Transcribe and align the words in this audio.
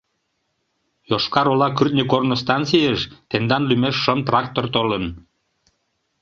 «Йошкар-Ола 1.09 1.67
кӱртньӧ 1.77 2.03
корно 2.11 2.35
станцийыш 2.43 3.01
тендан 3.29 3.63
лӱмеш 3.69 3.95
шым 4.03 4.19
трактор 4.27 4.65
толын. 4.75 5.03